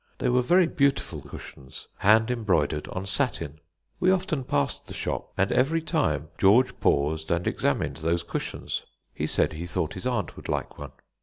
They 0.17 0.29
were 0.29 0.41
very 0.41 0.65
beautiful 0.65 1.21
cushions, 1.21 1.87
hand 1.99 2.31
embroidered 2.31 2.87
on 2.87 3.05
satin. 3.05 3.59
We 3.99 4.09
often 4.09 4.43
passed 4.43 4.87
the 4.87 4.95
shop, 4.95 5.31
and 5.37 5.51
every 5.51 5.83
time 5.83 6.29
George 6.39 6.79
paused 6.79 7.29
and 7.29 7.45
examined 7.45 7.97
those 7.97 8.23
cushions. 8.23 8.81
He 9.13 9.27
said 9.27 9.53
he 9.53 9.67
thought 9.67 9.93
his 9.93 10.07
aunt 10.07 10.35
would 10.35 10.49
like 10.49 10.79
one. 10.79 10.93